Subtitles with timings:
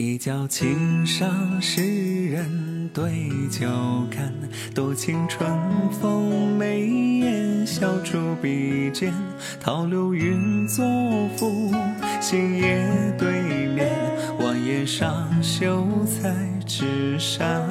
[0.00, 3.66] 一觉轻上诗人对酒
[4.10, 4.32] 看，
[4.74, 5.50] 多情春
[6.00, 9.12] 风眉眼，笑逐笔尖，
[9.60, 10.84] 桃流云作
[11.36, 11.72] 赋，
[12.20, 12.88] 星夜
[13.18, 13.90] 对面，
[14.40, 16.34] 晚叶上秀才
[16.66, 17.62] 纸扇。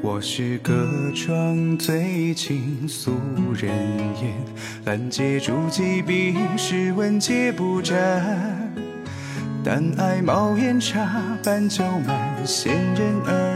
[0.00, 0.72] 我是隔
[1.14, 3.10] 窗醉倾诉
[3.54, 3.72] 人
[4.20, 4.32] 言，
[4.84, 8.70] 拦截住几笔，诗文皆不沾。
[9.66, 13.53] 但爱冒烟茶，半酒满，闲人二三，乱成无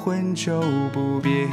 [0.00, 1.48] 忧，浑浊不变。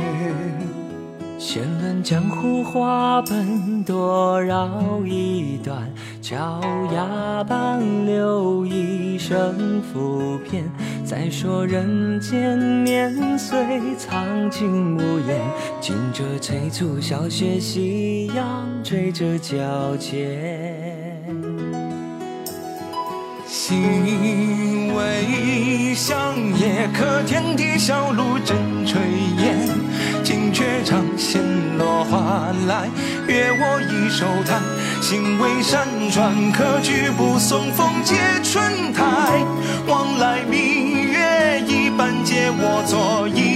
[1.38, 5.88] 闲论江湖话本，多绕一段，
[6.19, 6.59] 脚
[6.94, 10.63] 丫半留一生浮篇。
[11.05, 13.59] 再说人间年岁，
[13.97, 15.39] 苍劲无言，
[15.79, 21.23] 惊蛰催促小雪，夕阳追着脚尖。
[23.45, 23.77] 心
[24.98, 28.98] 为乡野，可天地小路正炊
[29.44, 29.70] 烟。
[30.23, 31.40] 金雀长线
[31.78, 32.90] 落花来，
[33.28, 34.59] 约我一首弹。
[35.00, 39.45] 心为山川，可举步送风借春台。
[39.88, 43.47] 往来明月一半，借我做衣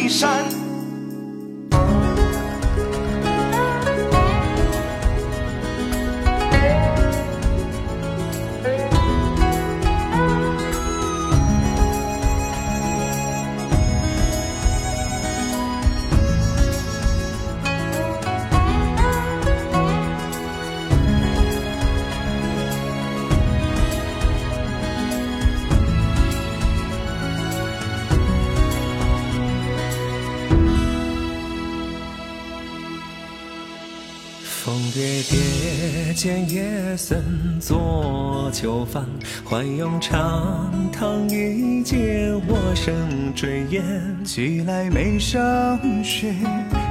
[34.71, 37.21] 风叠叠，见夜僧
[37.59, 39.05] 坐酒饭，
[39.43, 42.95] 欢咏长堂一阶，我生
[43.35, 43.83] 追烟。
[44.23, 46.33] 寄来眉上雪，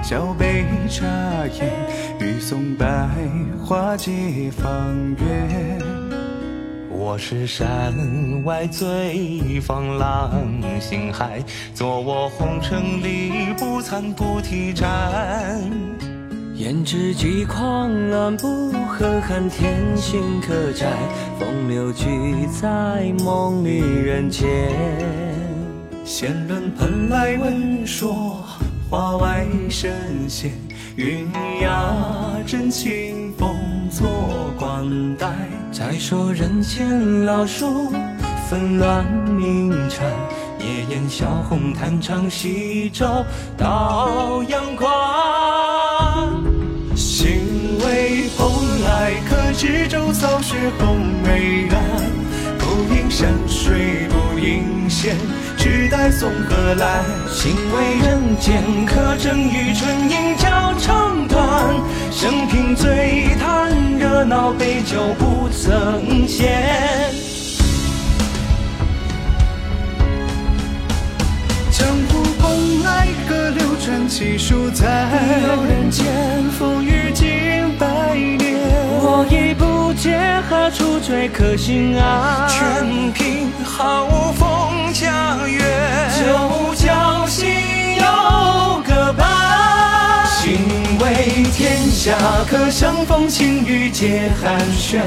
[0.03, 1.07] 小杯茶
[1.59, 1.73] 烟，
[2.21, 3.09] 欲送百
[3.65, 4.13] 花接
[4.51, 4.71] 芳
[5.17, 5.79] 月。
[6.91, 7.95] 我是山
[8.45, 10.31] 外醉放浪
[10.79, 11.43] 形骸，
[11.73, 15.59] 做我红尘里不残菩提盏。
[16.61, 20.87] 胭脂几狂乱，不和寒天心可摘。
[21.39, 22.05] 风流聚
[22.53, 24.47] 在梦里人间。
[26.05, 28.45] 闲论蓬莱闻说，
[28.91, 30.53] 花外神仙。
[30.97, 31.27] 云
[31.63, 31.97] 崖
[32.47, 33.57] 真清风
[33.91, 34.07] 作
[34.59, 35.33] 冠带。
[35.73, 37.91] 再说人间老树
[38.51, 40.07] 纷乱鸣蝉，
[40.59, 43.25] 夜宴小红弹唱夕照
[43.57, 44.91] 到阳关。
[49.61, 51.79] 执舟扫雪红梅岸，
[52.59, 55.15] 不应山水不应仙，
[55.59, 57.03] 只待送客来。
[57.29, 61.77] 心为人间，可证与春阴交长短。
[62.11, 67.30] 生平醉叹热闹，杯酒不曾闲。
[81.11, 85.59] 何处追客心安，全凭好风佳月，
[86.17, 87.49] 九角心
[87.97, 89.27] 有个伴。
[90.41, 90.61] 心
[91.01, 92.15] 为天下，
[92.49, 95.01] 可相逢晴雨皆寒暄。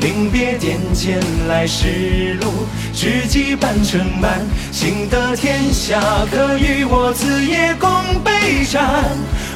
[0.00, 1.18] 临别殿前
[1.48, 4.38] 来时路，知己半城满。
[4.70, 5.98] 幸得天下，
[6.30, 7.90] 可与我此夜共
[8.22, 9.02] 杯盏。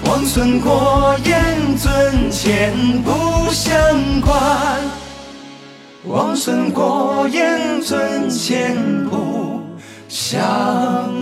[0.06, 3.76] 王孙过眼尊前不相
[4.23, 5.06] 关。
[6.08, 8.76] 王孙过眼尊前
[9.08, 9.61] 不
[10.08, 11.15] 相。